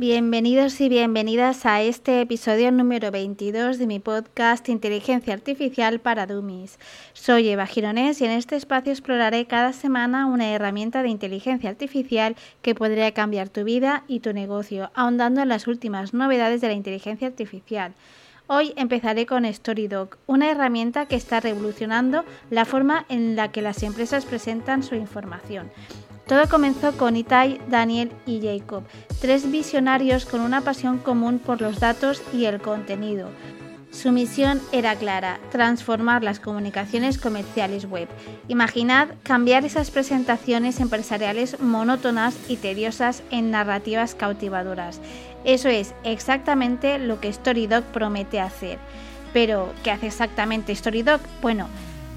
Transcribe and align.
Bienvenidos 0.00 0.80
y 0.80 0.88
bienvenidas 0.88 1.66
a 1.66 1.82
este 1.82 2.22
episodio 2.22 2.72
número 2.72 3.10
22 3.10 3.76
de 3.76 3.86
mi 3.86 3.98
podcast 3.98 4.66
Inteligencia 4.70 5.34
Artificial 5.34 6.00
para 6.00 6.24
Dummies. 6.24 6.78
Soy 7.12 7.50
Eva 7.50 7.66
Gironés 7.66 8.18
y 8.22 8.24
en 8.24 8.30
este 8.30 8.56
espacio 8.56 8.92
exploraré 8.92 9.44
cada 9.44 9.74
semana 9.74 10.24
una 10.24 10.54
herramienta 10.54 11.02
de 11.02 11.10
inteligencia 11.10 11.68
artificial 11.68 12.34
que 12.62 12.74
podría 12.74 13.12
cambiar 13.12 13.50
tu 13.50 13.62
vida 13.62 14.04
y 14.08 14.20
tu 14.20 14.32
negocio, 14.32 14.90
ahondando 14.94 15.42
en 15.42 15.50
las 15.50 15.66
últimas 15.66 16.14
novedades 16.14 16.62
de 16.62 16.68
la 16.68 16.72
inteligencia 16.72 17.28
artificial. 17.28 17.92
Hoy 18.46 18.72
empezaré 18.76 19.26
con 19.26 19.44
StoryDoc, 19.44 20.16
una 20.26 20.50
herramienta 20.50 21.04
que 21.08 21.16
está 21.16 21.40
revolucionando 21.40 22.24
la 22.48 22.64
forma 22.64 23.04
en 23.10 23.36
la 23.36 23.52
que 23.52 23.60
las 23.60 23.82
empresas 23.82 24.24
presentan 24.24 24.82
su 24.82 24.94
información. 24.94 25.70
Todo 26.30 26.48
comenzó 26.48 26.96
con 26.96 27.16
Itai, 27.16 27.60
Daniel 27.66 28.12
y 28.24 28.40
Jacob, 28.40 28.84
tres 29.20 29.50
visionarios 29.50 30.26
con 30.26 30.42
una 30.42 30.60
pasión 30.60 30.98
común 30.98 31.40
por 31.40 31.60
los 31.60 31.80
datos 31.80 32.22
y 32.32 32.44
el 32.44 32.60
contenido. 32.60 33.30
Su 33.90 34.12
misión 34.12 34.60
era 34.70 34.94
clara, 34.94 35.40
transformar 35.50 36.22
las 36.22 36.38
comunicaciones 36.38 37.18
comerciales 37.18 37.90
web. 37.90 38.06
Imaginad 38.46 39.08
cambiar 39.24 39.64
esas 39.64 39.90
presentaciones 39.90 40.78
empresariales 40.78 41.58
monótonas 41.58 42.36
y 42.46 42.58
tediosas 42.58 43.24
en 43.32 43.50
narrativas 43.50 44.14
cautivadoras. 44.14 45.00
Eso 45.42 45.68
es 45.68 45.94
exactamente 46.04 47.00
lo 47.00 47.18
que 47.18 47.32
StoryDoc 47.32 47.86
promete 47.86 48.38
hacer. 48.38 48.78
Pero, 49.32 49.72
¿qué 49.82 49.90
hace 49.90 50.06
exactamente 50.06 50.76
StoryDoc? 50.76 51.22
Bueno, 51.42 51.66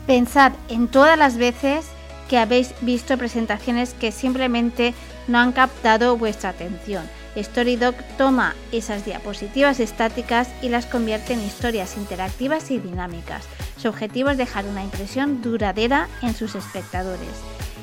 pensad 0.06 0.52
en 0.70 0.88
todas 0.88 1.18
las 1.18 1.38
veces 1.38 1.88
que 2.30 2.38
habéis 2.38 2.74
visto 2.82 3.18
presentaciones 3.18 3.94
que 3.94 4.12
simplemente 4.12 4.94
no 5.28 5.40
han 5.40 5.52
captado 5.52 6.18
vuestra 6.18 6.50
atención. 6.50 7.04
StoryDoc 7.38 7.96
toma 8.18 8.56
esas 8.72 9.06
diapositivas 9.06 9.80
estáticas 9.80 10.50
y 10.62 10.70
las 10.70 10.86
convierte 10.86 11.34
en 11.34 11.42
historias 11.42 11.98
interactivas 11.98 12.70
y 12.70 12.80
dinámicas. 12.80 13.46
Su 13.78 13.90
objetivo 13.90 14.30
es 14.30 14.38
dejar 14.38 14.66
una 14.66 14.84
impresión 14.84 15.42
duradera 15.42 16.08
en 16.22 16.36
sus 16.36 16.56
espectadores. 16.56 17.30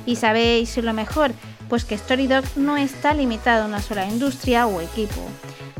¿Y 0.07 0.17
sabéis 0.17 0.77
lo 0.77 0.93
mejor? 0.93 1.33
Pues 1.69 1.85
que 1.85 1.99
StoryDoc 1.99 2.45
no 2.57 2.77
está 2.77 3.13
limitado 3.13 3.65
a 3.65 3.67
una 3.67 3.83
sola 3.83 4.07
industria 4.07 4.67
o 4.67 4.81
equipo. 4.81 5.21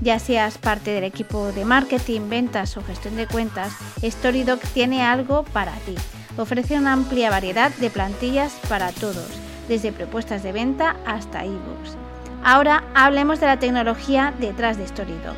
Ya 0.03 0.19
seas 0.19 0.59
parte 0.59 0.91
del 0.91 1.05
equipo 1.05 1.53
de 1.53 1.65
marketing, 1.65 2.29
ventas 2.29 2.77
o 2.77 2.83
gestión 2.83 3.17
de 3.17 3.27
cuentas, 3.27 3.73
StoryDoc 4.03 4.61
tiene 4.73 5.03
algo 5.03 5.45
para 5.45 5.73
ti 5.81 5.95
ofrece 6.37 6.79
una 6.79 6.93
amplia 6.93 7.31
variedad 7.31 7.71
de 7.73 7.91
plantillas 7.91 8.53
para 8.69 8.93
todos, 8.93 9.29
desde 9.69 9.93
propuestas 9.93 10.43
de 10.43 10.53
venta 10.53 10.97
hasta 11.07 11.45
ebooks. 11.45 11.97
Ahora 12.43 12.85
hablemos 12.95 13.41
de 13.41 13.47
la 13.47 13.59
tecnología 13.59 14.33
detrás 14.39 14.79
de 14.79 14.87
StoryDoc. 14.87 15.37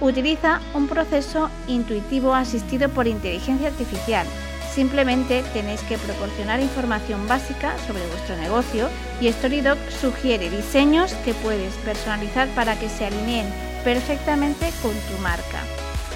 Utiliza 0.00 0.60
un 0.74 0.86
proceso 0.86 1.50
intuitivo 1.66 2.34
asistido 2.34 2.88
por 2.88 3.08
inteligencia 3.08 3.68
artificial. 3.68 4.26
Simplemente 4.72 5.42
tenéis 5.52 5.80
que 5.82 5.98
proporcionar 5.98 6.60
información 6.60 7.26
básica 7.26 7.76
sobre 7.86 8.06
vuestro 8.06 8.36
negocio 8.36 8.88
y 9.20 9.32
StoryDoc 9.32 9.78
sugiere 10.00 10.50
diseños 10.50 11.12
que 11.24 11.34
puedes 11.34 11.74
personalizar 11.78 12.46
para 12.50 12.78
que 12.78 12.88
se 12.88 13.06
alineen 13.06 13.52
perfectamente 13.82 14.70
con 14.82 14.92
tu 14.92 15.20
marca. 15.20 15.62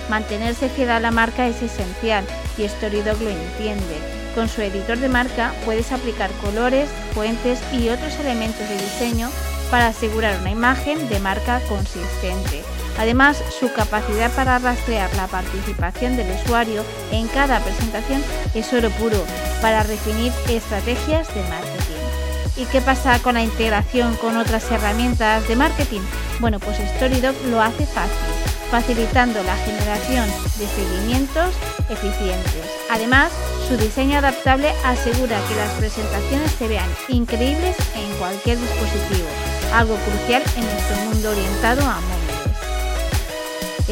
Mantenerse 0.09 0.69
fiel 0.69 0.91
a 0.91 1.01
la 1.01 1.11
marca 1.11 1.49
es 1.49 1.61
esencial 1.63 2.25
y 2.59 2.69
StoryDoc 2.69 3.21
lo 3.21 3.31
entiende. 3.31 4.23
Con 4.35 4.49
su 4.49 4.63
editor 4.63 4.99
de 4.99 5.09
marca 5.09 5.53
puedes 5.65 5.93
aplicar 5.93 6.31
colores, 6.43 6.89
fuentes 7.15 7.61
y 7.73 7.89
otros 7.89 8.19
elementos 8.21 8.69
de 8.69 8.75
diseño 8.77 9.31
para 9.71 9.89
asegurar 9.89 10.39
una 10.41 10.51
imagen 10.51 11.09
de 11.09 11.19
marca 11.19 11.61
consistente. 11.69 12.63
Además, 12.99 13.43
su 13.59 13.73
capacidad 13.73 14.31
para 14.33 14.59
rastrear 14.59 15.13
la 15.15 15.27
participación 15.27 16.17
del 16.17 16.31
usuario 16.31 16.85
en 17.11 17.27
cada 17.29 17.61
presentación 17.61 18.23
es 18.55 18.73
oro 18.73 18.91
puro 18.91 19.23
para 19.63 19.85
definir 19.85 20.33
estrategias 20.49 21.35
de 21.35 21.43
marketing. 21.45 22.03
¿Y 22.57 22.67
qué 22.67 22.83
pasa 22.83 23.19
con 23.21 23.35
la 23.35 23.43
integración 23.43 24.15
con 24.17 24.37
otras 24.37 24.71
herramientas 24.71 25.49
de 25.49 25.57
marketing? 25.57 26.03
Bueno, 26.39 26.61
pues 26.61 26.77
StoryDoc 26.77 27.35
lo 27.47 27.63
hace 27.63 27.87
fácil 27.87 28.32
facilitando 28.73 29.43
la 29.45 29.55
generación 29.57 30.27
de 30.59 30.67
seguimientos 30.67 31.55
eficientes. 31.91 32.65
Además, 32.91 33.31
su 33.69 33.77
diseño 33.77 34.17
adaptable 34.17 34.73
asegura 34.83 35.39
que 35.47 35.57
las 35.57 35.73
presentaciones 35.73 36.51
se 36.53 36.69
vean 36.69 36.89
increíbles 37.09 37.77
en 37.95 38.11
cualquier 38.19 38.59
dispositivo, 38.59 39.29
algo 39.75 39.95
crucial 39.97 40.43
en 40.57 40.65
nuestro 40.65 40.97
mundo 41.05 41.33
orientado 41.33 41.83
a 41.83 42.01
móviles. 42.01 42.33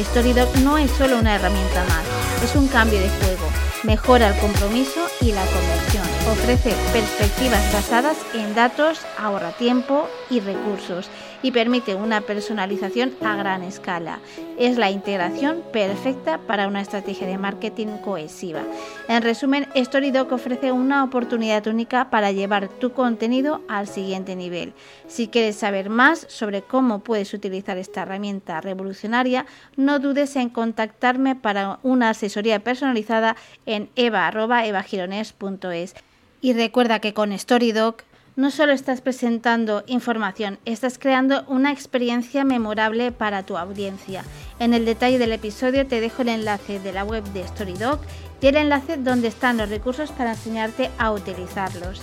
StoryDoc 0.09 0.55
no 0.57 0.79
es 0.79 0.89
solo 0.89 1.19
una 1.19 1.35
herramienta 1.35 1.83
más, 1.83 2.03
es 2.43 2.55
un 2.55 2.67
cambio 2.67 2.99
de 2.99 3.09
juego 3.09 3.47
mejora 3.83 4.27
el 4.29 4.39
compromiso 4.39 5.07
y 5.21 5.31
la 5.31 5.43
conversión, 5.45 6.05
ofrece 6.27 6.73
perspectivas 6.93 7.73
basadas 7.73 8.17
en 8.33 8.53
datos, 8.53 9.01
ahorra 9.17 9.51
tiempo 9.53 10.07
y 10.29 10.39
recursos 10.39 11.09
y 11.43 11.51
permite 11.51 11.95
una 11.95 12.21
personalización 12.21 13.13
a 13.21 13.35
gran 13.35 13.63
escala. 13.63 14.19
Es 14.57 14.77
la 14.77 14.91
integración 14.91 15.63
perfecta 15.73 16.37
para 16.39 16.67
una 16.67 16.81
estrategia 16.81 17.27
de 17.27 17.37
marketing 17.37 17.97
cohesiva. 18.03 18.63
En 19.07 19.23
resumen, 19.23 19.67
StoryDoc 19.75 20.31
ofrece 20.31 20.71
una 20.71 21.03
oportunidad 21.03 21.65
única 21.67 22.09
para 22.09 22.31
llevar 22.31 22.67
tu 22.67 22.93
contenido 22.93 23.61
al 23.67 23.87
siguiente 23.87 24.35
nivel. 24.35 24.73
Si 25.07 25.27
quieres 25.27 25.55
saber 25.55 25.89
más 25.89 26.25
sobre 26.29 26.61
cómo 26.61 26.99
puedes 26.99 27.33
utilizar 27.33 27.77
esta 27.77 28.03
herramienta 28.03 28.61
revolucionaria, 28.61 29.45
no 29.75 29.99
dudes 29.99 30.35
en 30.35 30.49
contactarme 30.49 31.35
para 31.35 31.79
una 31.81 32.11
asesoría 32.11 32.59
personalizada 32.59 33.35
en 33.65 33.89
eva.evagirones.es. 33.95 35.95
Y 36.41 36.53
recuerda 36.53 36.99
que 36.99 37.13
con 37.13 37.37
StoryDoc 37.37 38.03
no 38.35 38.49
solo 38.49 38.71
estás 38.71 39.01
presentando 39.01 39.83
información, 39.87 40.57
estás 40.65 40.97
creando 40.97 41.43
una 41.47 41.71
experiencia 41.71 42.43
memorable 42.43 43.11
para 43.11 43.43
tu 43.43 43.57
audiencia. 43.57 44.23
En 44.59 44.73
el 44.73 44.85
detalle 44.85 45.19
del 45.19 45.33
episodio 45.33 45.85
te 45.85 46.01
dejo 46.01 46.23
el 46.23 46.29
enlace 46.29 46.79
de 46.79 46.93
la 46.93 47.03
web 47.03 47.23
de 47.33 47.47
StoryDoc 47.47 47.99
y 48.41 48.47
el 48.47 48.55
enlace 48.55 48.97
donde 48.97 49.27
están 49.27 49.57
los 49.57 49.69
recursos 49.69 50.11
para 50.11 50.31
enseñarte 50.31 50.89
a 50.97 51.11
utilizarlos. 51.11 52.01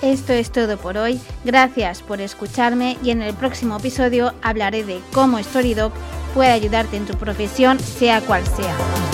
Esto 0.00 0.32
es 0.32 0.50
todo 0.50 0.78
por 0.78 0.96
hoy, 0.96 1.20
gracias 1.44 2.00
por 2.00 2.22
escucharme 2.22 2.96
y 3.02 3.10
en 3.10 3.20
el 3.20 3.34
próximo 3.34 3.76
episodio 3.76 4.32
hablaré 4.40 4.84
de 4.84 5.00
cómo 5.12 5.42
StoryDoc 5.42 5.92
puede 6.32 6.52
ayudarte 6.52 6.96
en 6.96 7.04
tu 7.04 7.14
profesión, 7.18 7.78
sea 7.80 8.22
cual 8.22 8.46
sea. 8.46 9.09